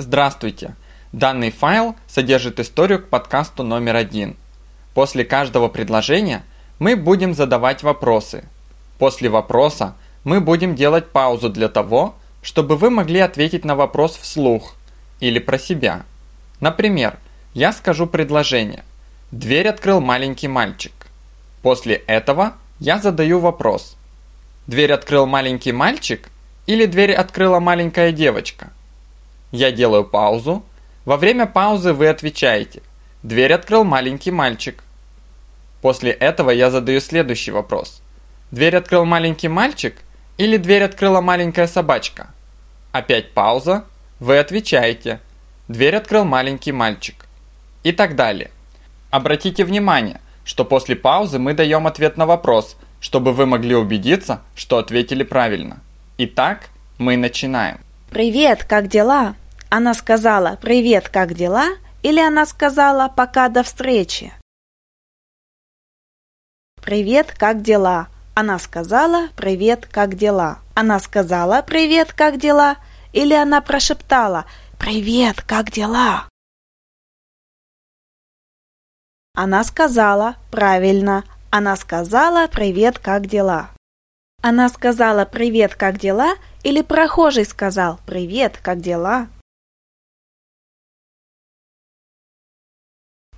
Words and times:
Здравствуйте! 0.00 0.76
Данный 1.10 1.50
файл 1.50 1.96
содержит 2.06 2.60
историю 2.60 3.02
к 3.02 3.08
подкасту 3.08 3.64
номер 3.64 3.96
один. 3.96 4.36
После 4.94 5.24
каждого 5.24 5.66
предложения 5.66 6.44
мы 6.78 6.94
будем 6.94 7.34
задавать 7.34 7.82
вопросы. 7.82 8.44
После 9.00 9.28
вопроса 9.28 9.96
мы 10.22 10.40
будем 10.40 10.76
делать 10.76 11.10
паузу 11.10 11.50
для 11.50 11.68
того, 11.68 12.14
чтобы 12.42 12.76
вы 12.76 12.90
могли 12.90 13.18
ответить 13.18 13.64
на 13.64 13.74
вопрос 13.74 14.16
вслух 14.16 14.76
или 15.18 15.40
про 15.40 15.58
себя. 15.58 16.04
Например, 16.60 17.18
я 17.52 17.72
скажу 17.72 18.06
предложение. 18.06 18.84
Дверь 19.32 19.66
открыл 19.66 20.00
маленький 20.00 20.46
мальчик. 20.46 20.92
После 21.60 21.96
этого 21.96 22.52
я 22.78 23.00
задаю 23.00 23.40
вопрос. 23.40 23.96
Дверь 24.68 24.92
открыл 24.92 25.26
маленький 25.26 25.72
мальчик 25.72 26.28
или 26.66 26.86
дверь 26.86 27.14
открыла 27.14 27.58
маленькая 27.58 28.12
девочка? 28.12 28.70
Я 29.50 29.72
делаю 29.72 30.04
паузу. 30.04 30.62
Во 31.04 31.16
время 31.16 31.46
паузы 31.46 31.92
вы 31.92 32.08
отвечаете. 32.08 32.82
Дверь 33.22 33.54
открыл 33.54 33.84
маленький 33.84 34.30
мальчик. 34.30 34.82
После 35.80 36.10
этого 36.10 36.50
я 36.50 36.70
задаю 36.70 37.00
следующий 37.00 37.50
вопрос. 37.50 38.02
Дверь 38.50 38.76
открыл 38.76 39.04
маленький 39.04 39.48
мальчик 39.48 39.96
или 40.36 40.56
дверь 40.56 40.84
открыла 40.84 41.20
маленькая 41.20 41.66
собачка? 41.66 42.28
Опять 42.92 43.32
пауза. 43.32 43.84
Вы 44.20 44.38
отвечаете. 44.38 45.20
Дверь 45.68 45.96
открыл 45.96 46.24
маленький 46.24 46.72
мальчик. 46.72 47.26
И 47.82 47.92
так 47.92 48.16
далее. 48.16 48.50
Обратите 49.10 49.64
внимание, 49.64 50.20
что 50.44 50.64
после 50.64 50.96
паузы 50.96 51.38
мы 51.38 51.54
даем 51.54 51.86
ответ 51.86 52.16
на 52.16 52.26
вопрос, 52.26 52.76
чтобы 53.00 53.32
вы 53.32 53.46
могли 53.46 53.74
убедиться, 53.74 54.42
что 54.54 54.78
ответили 54.78 55.22
правильно. 55.22 55.80
Итак, 56.18 56.68
мы 56.98 57.16
начинаем. 57.16 57.80
Привет, 58.10 58.64
как 58.64 58.88
дела? 58.88 59.34
Она 59.70 59.92
сказала 59.92 60.58
«Привет, 60.62 61.08
как 61.10 61.34
дела?» 61.34 61.68
или 62.02 62.20
она 62.20 62.46
сказала 62.46 63.08
«Пока 63.08 63.48
до 63.48 63.62
встречи»? 63.62 64.32
Привет, 66.80 67.34
как 67.36 67.60
дела? 67.60 68.08
Она 68.34 68.58
сказала 68.58 69.28
«Привет, 69.36 69.86
как 69.86 70.14
дела?» 70.14 70.60
Она 70.74 70.98
сказала 71.00 71.60
«Привет, 71.60 72.14
как 72.14 72.38
дела?» 72.38 72.76
или 73.12 73.34
она 73.34 73.60
прошептала 73.60 74.46
«Привет, 74.78 75.42
как 75.42 75.70
дела?» 75.70 76.28
Она 79.34 79.64
сказала 79.64 80.36
«Правильно». 80.50 81.24
Она 81.50 81.76
сказала 81.76 82.46
«Привет, 82.46 82.98
как 82.98 83.26
дела?» 83.26 83.70
Она 84.40 84.68
сказала 84.68 85.24
«Привет, 85.26 85.74
как 85.74 85.98
дела?» 85.98 86.34
или 86.62 86.80
прохожий 86.82 87.44
сказал 87.44 88.00
«Привет, 88.06 88.58
как 88.62 88.80
дела?» 88.80 89.28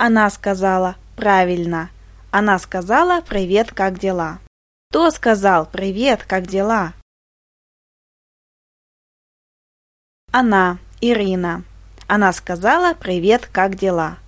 Она 0.00 0.30
сказала 0.30 0.94
«Правильно». 1.16 1.90
Она 2.30 2.60
сказала 2.60 3.20
«Привет, 3.20 3.72
как 3.72 3.98
дела?» 3.98 4.38
Кто 4.90 5.10
сказал 5.10 5.66
«Привет, 5.66 6.22
как 6.22 6.46
дела?» 6.46 6.92
Она, 10.30 10.78
Ирина. 11.00 11.64
Она 12.06 12.32
сказала 12.32 12.94
«Привет, 12.94 13.48
как 13.52 13.74
дела?» 13.74 14.18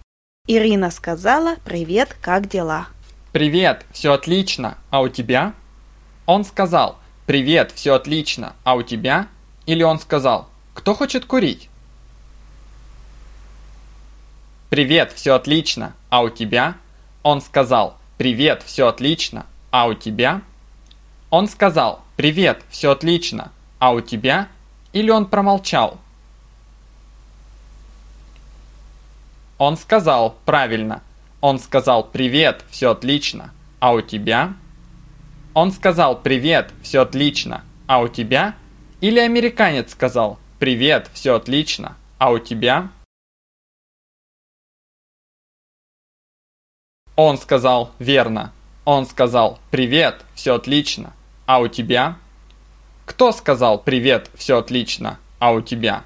Ирина 0.48 0.91
сказала 0.91 1.54
«Привет, 1.64 2.16
как 2.20 2.48
дела?» 2.48 2.88
Привет, 3.30 3.86
все 3.92 4.12
отлично, 4.12 4.76
а 4.91 5.02
у 5.02 5.08
тебя? 5.08 5.54
Он 6.26 6.44
сказал 6.44 6.98
«Привет, 7.26 7.70
все 7.70 7.94
отлично, 7.94 8.56
а 8.64 8.74
у 8.74 8.82
тебя?» 8.82 9.28
Или 9.66 9.84
он 9.84 10.00
сказал 10.00 10.48
«Кто 10.74 10.94
хочет 10.94 11.26
курить?» 11.26 11.69
«Привет, 14.70 15.12
все 15.12 15.34
отлично, 15.34 15.94
а 16.08 16.22
у 16.22 16.30
тебя?» 16.30 16.76
Он 17.24 17.40
сказал 17.40 17.98
«Привет, 18.18 18.62
все 18.64 18.86
отлично, 18.86 19.44
а 19.70 19.86
у 19.86 19.94
тебя?» 19.94 20.42
Он 21.28 21.48
сказал 21.48 22.03
«Привет, 22.16 22.62
все 22.70 22.92
отлично, 22.92 23.50
а 23.78 23.92
у 23.92 24.00
тебя?» 24.00 24.48
Или 24.92 25.10
он 25.10 25.26
промолчал? 25.26 25.98
Он 29.58 29.76
сказал 29.76 30.36
правильно. 30.44 31.02
Он 31.41 31.58
сказал 31.58 32.04
«Привет, 32.04 32.64
все 32.70 32.91
отлично, 32.91 33.52
а 33.78 33.92
у 33.92 34.00
тебя?» 34.00 34.54
Он 35.54 35.72
сказал 35.72 36.20
«Привет, 36.20 36.72
все 36.82 37.02
отлично, 37.02 37.62
а 37.87 38.00
у 38.00 38.08
тебя?» 38.08 38.54
Или 39.00 39.19
американец 39.19 39.92
сказал 39.92 40.38
«Привет, 40.58 41.08
все 41.12 41.34
отлично, 41.34 41.97
а 42.19 42.31
у 42.31 42.38
тебя?» 42.38 42.88
Он 47.16 47.38
сказал 47.38 47.93
«Верно». 47.98 48.53
Он 48.84 49.06
сказал 49.06 49.59
«Привет, 49.71 50.25
все 50.34 50.54
отлично, 50.54 51.12
а 51.47 51.60
у 51.60 51.69
тебя?» 51.69 52.16
Кто 53.04 53.32
сказал 53.32 53.78
«Привет, 53.78 54.31
все 54.34 54.59
отлично, 54.59 55.19
а 55.38 55.53
у 55.53 55.60
тебя?» 55.60 56.04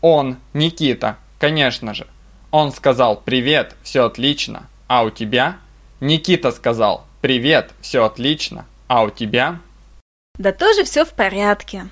Он, 0.00 0.36
Никита, 0.52 1.16
конечно 1.38 1.94
же. 1.94 2.06
Он 2.50 2.72
сказал 2.72 3.16
«Привет, 3.16 3.74
все 3.82 4.04
отлично, 4.04 4.66
а 4.86 5.02
у 5.04 5.10
тебя?» 5.10 5.56
Никита 6.00 6.50
сказал 6.50 7.06
«Привет, 7.20 7.70
все 7.80 8.04
отлично, 8.04 8.66
а 8.88 9.02
у 9.04 9.10
тебя?» 9.10 9.60
Да 10.36 10.52
тоже 10.52 10.84
все 10.84 11.04
в 11.04 11.10
порядке. 11.10 11.86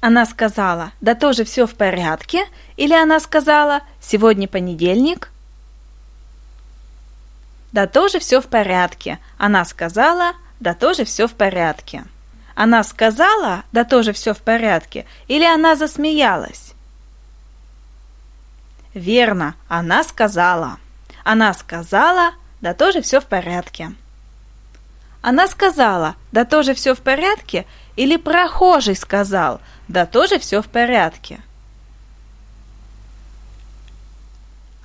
Она 0.00 0.26
сказала, 0.26 0.92
да 1.00 1.14
тоже 1.14 1.44
все 1.44 1.66
в 1.66 1.74
порядке, 1.74 2.44
или 2.76 2.92
она 2.92 3.18
сказала, 3.18 3.80
сегодня 4.06 4.46
понедельник? 4.46 5.30
Да 7.72 7.86
тоже 7.86 8.20
все 8.20 8.40
в 8.40 8.46
порядке. 8.46 9.18
Она 9.36 9.64
сказала, 9.64 10.32
да 10.60 10.74
тоже 10.74 11.04
все 11.04 11.26
в 11.26 11.34
порядке. 11.34 12.04
Она 12.54 12.84
сказала, 12.84 13.64
да 13.72 13.84
тоже 13.84 14.12
все 14.12 14.32
в 14.32 14.38
порядке, 14.38 15.04
или 15.28 15.44
она 15.44 15.76
засмеялась? 15.76 16.72
Верно, 18.94 19.56
она 19.68 20.02
сказала. 20.04 20.78
Она 21.22 21.52
сказала, 21.52 22.32
да 22.62 22.72
тоже 22.72 23.02
все 23.02 23.20
в 23.20 23.26
порядке. 23.26 23.92
Она 25.20 25.48
сказала, 25.48 26.14
да 26.32 26.46
тоже 26.46 26.72
все 26.72 26.94
в 26.94 27.00
порядке, 27.00 27.66
или 27.96 28.16
прохожий 28.16 28.96
сказал, 28.96 29.60
да 29.88 30.06
тоже 30.06 30.38
все 30.38 30.62
в 30.62 30.68
порядке. 30.68 31.40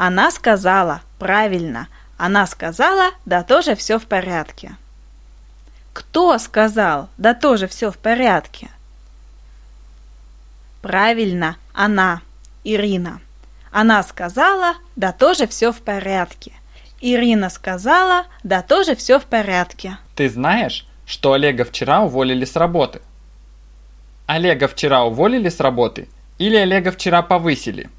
Она 0.04 0.32
сказала, 0.32 1.02
правильно, 1.20 1.88
она 2.18 2.48
сказала, 2.48 3.12
да 3.28 3.44
тоже 3.44 3.76
все 3.76 4.00
в 4.00 4.08
порядке. 4.08 4.76
Кто 5.94 6.40
сказал, 6.40 7.08
да 7.20 7.36
тоже 7.36 7.68
все 7.68 7.92
в 7.92 8.00
порядке? 8.00 8.70
Правильно, 10.82 11.56
она, 11.72 12.24
Ирина. 12.64 13.22
Она 13.72 14.02
сказала, 14.02 14.74
да 14.96 15.12
тоже 15.12 15.46
все 15.46 15.72
в 15.72 15.82
порядке. 15.82 16.54
Ирина 17.00 17.52
сказала, 17.52 18.26
да 18.42 18.64
тоже 18.64 18.96
все 18.96 19.20
в 19.20 19.26
порядке. 19.26 20.00
Ты 20.16 20.32
знаешь, 20.32 20.88
что 21.06 21.34
Олега 21.34 21.64
вчера 21.64 22.02
уволили 22.02 22.46
с 22.46 22.56
работы? 22.56 23.02
Олега 24.26 24.68
вчера 24.68 25.04
уволили 25.04 25.50
с 25.50 25.60
работы 25.60 26.10
или 26.40 26.56
Олега 26.56 26.92
вчера 26.92 27.22
повысили? 27.22 27.92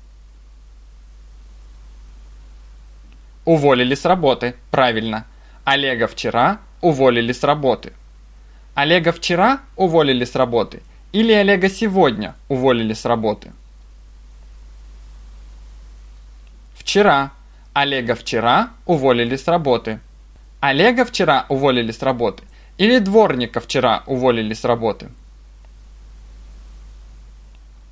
Уволили 3.44 3.94
с 3.94 4.04
работы, 4.04 4.54
правильно. 4.70 5.26
Олега 5.64 6.06
вчера 6.06 6.58
уволили 6.80 7.32
с 7.32 7.42
работы. 7.42 7.92
Олега 8.74 9.12
вчера 9.12 9.60
уволили 9.76 10.24
с 10.24 10.34
работы 10.34 10.82
или 11.12 11.32
Олега 11.32 11.68
сегодня 11.68 12.34
уволили 12.48 12.94
с 12.94 13.04
работы? 13.04 13.52
Вчера 16.74 17.32
Олега 17.74 18.14
вчера 18.14 18.70
уволили 18.86 19.36
с 19.36 19.46
работы. 19.46 20.00
Олега 20.60 21.04
вчера 21.04 21.44
уволили 21.50 21.92
с 21.92 22.02
работы. 22.02 22.44
Или 22.78 22.98
дворника 22.98 23.60
вчера 23.60 24.02
уволили 24.06 24.54
с 24.54 24.64
работы. 24.64 25.10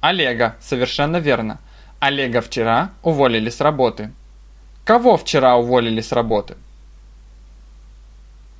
Олега, 0.01 0.57
совершенно 0.61 1.19
верно. 1.19 1.59
Олега 1.99 2.41
вчера 2.41 2.91
уволили 3.03 3.51
с 3.51 3.61
работы. 3.61 4.13
Кого 4.91 5.17
вчера 5.17 5.57
уволили 5.57 6.01
с 6.01 6.11
работы? 6.11 6.57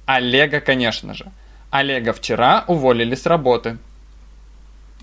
Олега, 0.07 0.61
конечно 0.61 1.13
же. 1.13 1.33
Олега 1.73 2.13
вчера 2.13 2.65
уволили 2.69 3.17
с 3.17 3.27
работы. 3.27 3.79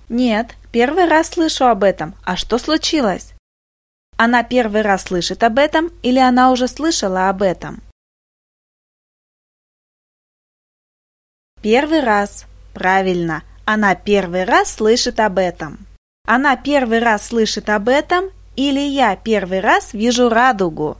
Нет, 0.07 0.55
первый 0.71 1.05
раз 1.05 1.31
слышу 1.31 1.65
об 1.65 1.83
этом. 1.83 2.15
А 2.23 2.37
что 2.37 2.57
случилось? 2.57 3.33
Она 4.15 4.43
первый 4.43 4.83
раз 4.83 5.03
слышит 5.03 5.43
об 5.43 5.59
этом 5.59 5.89
или 6.01 6.17
она 6.17 6.49
уже 6.49 6.69
слышала 6.69 7.27
об 7.27 7.41
этом? 7.41 7.81
Первый 11.61 11.99
раз. 11.99 12.45
Правильно. 12.73 13.43
Она 13.65 13.95
первый 13.95 14.45
раз 14.45 14.75
слышит 14.75 15.19
об 15.19 15.39
этом. 15.39 15.79
Она 16.25 16.55
первый 16.55 16.99
раз 16.99 17.27
слышит 17.27 17.67
об 17.67 17.89
этом 17.89 18.29
или 18.55 18.79
я 18.79 19.17
первый 19.17 19.59
раз 19.59 19.91
вижу 19.91 20.29
радугу. 20.29 20.95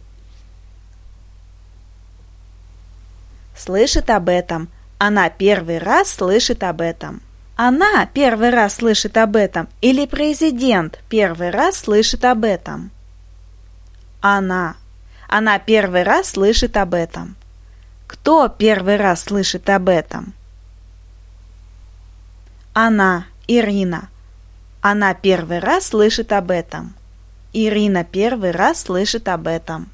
Слышит 3.57 4.09
об 4.09 4.29
этом. 4.29 4.69
Она 4.99 5.29
первый 5.29 5.79
раз 5.79 6.09
слышит 6.11 6.63
об 6.63 6.81
этом. 6.81 7.21
Она 7.55 8.05
первый 8.05 8.51
раз 8.51 8.75
слышит 8.75 9.17
об 9.17 9.35
этом 9.35 9.67
или 9.81 10.05
президент 10.05 10.99
первый 11.09 11.49
раз 11.49 11.77
слышит 11.77 12.23
об 12.23 12.43
этом? 12.43 12.91
Она. 14.21 14.75
Она 15.27 15.57
первый 15.57 16.03
раз 16.03 16.29
слышит 16.29 16.77
об 16.77 16.93
этом. 16.93 17.35
Кто 18.05 18.47
первый 18.47 18.97
раз 18.97 19.23
слышит 19.23 19.67
об 19.69 19.89
этом? 19.89 20.33
Она, 22.73 23.25
Ирина. 23.47 24.09
Она 24.81 25.15
первый 25.15 25.57
раз 25.57 25.87
слышит 25.87 26.31
об 26.31 26.51
этом. 26.51 26.93
Ирина 27.53 28.03
первый 28.03 28.51
раз 28.51 28.81
слышит 28.83 29.27
об 29.27 29.47
этом. 29.47 29.89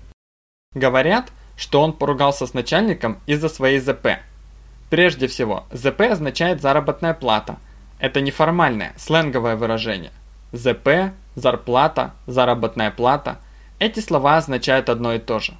Говорят, 0.74 1.32
что 1.56 1.82
он 1.82 1.94
поругался 1.94 2.48
с 2.48 2.54
начальником 2.54 3.20
из-за 3.26 3.50
своей 3.50 3.80
ЗП. 3.80 4.20
Прежде 4.90 5.28
всего, 5.28 5.66
ЗП 5.72 6.02
означает 6.02 6.62
заработная 6.62 7.14
плата. 7.14 7.58
Это 8.00 8.22
неформальное, 8.22 8.94
сленговое 8.98 9.56
выражение. 9.56 10.12
ЗП, 10.52 11.14
зарплата, 11.36 12.14
заработная 12.28 12.92
плата– 12.92 13.40
эти 13.80 14.00
слова 14.00 14.38
означают 14.38 14.88
одно 14.88 15.14
и 15.14 15.20
то 15.20 15.40
же. 15.40 15.58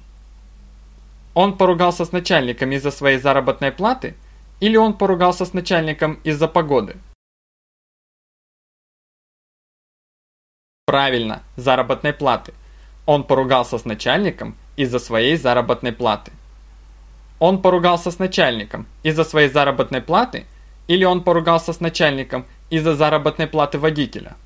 Он 1.34 1.58
поругался 1.58 2.06
с 2.06 2.12
начальником 2.12 2.72
из-за 2.72 2.90
своей 2.90 3.18
заработной 3.18 3.70
платы 3.70 4.14
или 4.60 4.78
он 4.78 4.96
поругался 4.96 5.44
с 5.44 5.52
начальником 5.52 6.14
из-за 6.24 6.48
погоды? 6.48 6.96
Правильно, 10.86 11.42
заработной 11.56 12.14
платы. 12.14 12.54
Он 13.04 13.24
поругался 13.24 13.76
с 13.76 13.84
начальником 13.84 14.56
из-за 14.76 14.98
своей 14.98 15.36
заработной 15.36 15.92
платы. 15.92 16.32
Он 17.38 17.60
поругался 17.60 18.10
с 18.10 18.18
начальником 18.18 18.86
из-за 19.02 19.24
своей 19.24 19.48
заработной 19.48 20.00
платы 20.00 20.46
или 20.86 21.04
он 21.04 21.22
поругался 21.22 21.72
с 21.72 21.80
начальником 21.80 22.46
из-за 22.70 22.94
заработной 22.94 23.46
платы 23.46 23.78
водителя? 23.78 24.36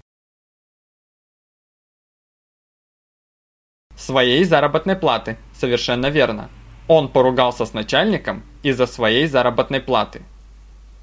Своей 3.97 4.45
заработной 4.45 4.97
платы, 4.97 5.37
совершенно 5.53 6.07
верно. 6.07 6.49
Он 6.87 7.09
поругался 7.09 7.67
с 7.67 7.75
начальником 7.75 8.43
из-за 8.63 8.87
своей 8.87 9.27
заработной 9.27 9.81
платы. 9.81 10.23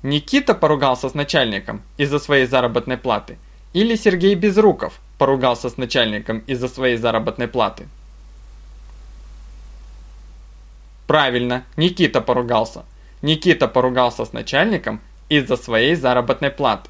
Никита 0.02 0.56
поругался 0.56 1.10
с 1.10 1.14
начальником 1.14 1.82
из-за 1.98 2.20
своей 2.20 2.46
заработной 2.46 2.98
платы 2.98 3.38
или 3.74 3.96
Сергей 3.96 4.36
Безруков 4.36 5.02
поругался 5.18 5.70
с 5.70 5.76
начальником 5.76 6.40
из-за 6.48 6.70
своей 6.70 6.96
заработной 6.96 7.50
платы? 7.50 7.88
Правильно, 11.08 11.64
Никита 11.78 12.22
поругался. 12.22 12.84
Никита 13.22 13.68
поругался 13.68 14.26
с 14.26 14.34
начальником 14.34 15.02
из-за 15.30 15.58
своей 15.58 15.96
заработной 15.96 16.52
платы. 16.52 16.90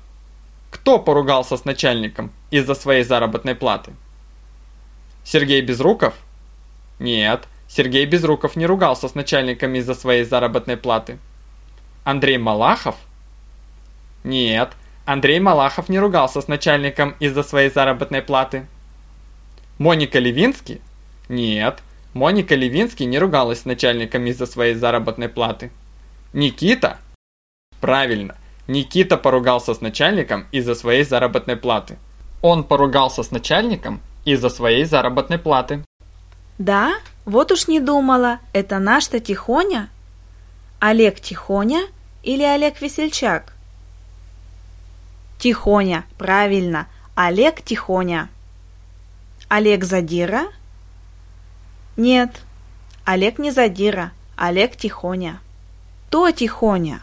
Кто 0.72 1.00
поругался 1.00 1.58
с 1.58 1.66
начальником 1.66 2.32
из-за 2.52 2.76
своей 2.76 3.04
заработной 3.04 3.56
платы? 3.56 3.94
Сергей 5.24 5.62
Безруков? 5.62 6.14
Нет, 7.00 7.48
Сергей 7.68 8.06
Безруков 8.06 8.56
не 8.56 8.66
ругался 8.66 9.08
с 9.08 9.16
начальником 9.16 9.76
из-за 9.76 9.96
своей 9.96 10.24
заработной 10.24 10.78
платы. 10.78 11.18
Андрей 12.04 12.38
Малахов? 12.38 12.96
Нет, 14.24 14.74
Андрей 15.06 15.40
Малахов 15.40 15.90
не 15.90 16.00
ругался 16.00 16.42
с 16.42 16.48
начальником 16.48 17.16
из-за 17.20 17.44
своей 17.44 17.70
заработной 17.70 18.22
платы. 18.22 18.66
Моника 19.78 20.20
Левинский? 20.20 20.82
Нет, 21.28 21.80
Моника 22.16 22.56
Левинский 22.56 23.06
не 23.06 23.20
ругалась 23.20 23.64
с 23.64 23.66
начальником 23.66 24.26
из-за 24.26 24.46
своей 24.46 24.74
заработной 24.74 25.28
платы. 25.28 25.70
Никита? 26.32 26.98
Правильно, 27.82 28.38
Никита 28.70 29.18
поругался 29.18 29.74
с 29.74 29.82
начальником 29.82 30.48
из-за 30.54 30.76
своей 30.76 31.04
заработной 31.04 31.58
платы. 31.58 31.98
Он 32.42 32.64
поругался 32.64 33.22
с 33.22 33.32
начальником 33.32 34.00
из-за 34.24 34.48
своей 34.48 34.86
заработной 34.86 35.38
платы. 35.38 35.84
Да? 36.58 36.94
Вот 37.26 37.52
уж 37.52 37.68
не 37.68 37.82
думала. 37.82 38.40
Это 38.54 38.80
наш-то 38.80 39.20
Тихоня? 39.20 39.90
Олег 40.80 41.20
Тихоня 41.20 41.82
или 42.24 42.44
Олег 42.44 42.82
Весельчак? 42.82 43.52
Тихоня, 45.38 46.06
правильно. 46.18 46.88
Олег 47.14 47.62
Тихоня. 47.62 48.30
Олег 49.50 49.84
Задира? 49.84 50.46
Нет, 51.98 52.42
Олег 53.06 53.40
не 53.40 53.52
Задира, 53.52 54.12
Олег 54.36 54.76
Тихоня. 54.76 55.40
То 56.10 56.30
Тихоня. 56.32 57.02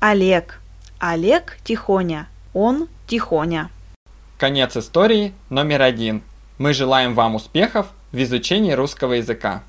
Олег. 0.00 0.60
Олег 0.98 1.58
Тихоня. 1.64 2.28
Он 2.54 2.88
Тихоня. 3.06 3.70
Конец 4.38 4.76
истории 4.76 5.34
номер 5.50 5.82
один. 5.82 6.22
Мы 6.58 6.72
желаем 6.72 7.14
вам 7.14 7.34
успехов 7.34 7.88
в 8.12 8.22
изучении 8.22 8.72
русского 8.72 9.14
языка. 9.14 9.62